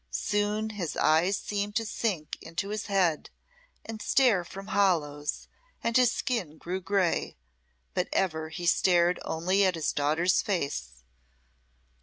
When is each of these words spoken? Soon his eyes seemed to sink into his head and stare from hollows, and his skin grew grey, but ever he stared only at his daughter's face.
Soon 0.09 0.71
his 0.71 0.97
eyes 0.97 1.37
seemed 1.37 1.75
to 1.75 1.85
sink 1.85 2.35
into 2.41 2.69
his 2.69 2.87
head 2.87 3.29
and 3.85 4.01
stare 4.01 4.43
from 4.43 4.69
hollows, 4.69 5.47
and 5.83 5.95
his 5.95 6.09
skin 6.09 6.57
grew 6.57 6.81
grey, 6.81 7.37
but 7.93 8.09
ever 8.11 8.49
he 8.49 8.65
stared 8.65 9.19
only 9.23 9.63
at 9.63 9.75
his 9.75 9.93
daughter's 9.93 10.41
face. 10.41 11.03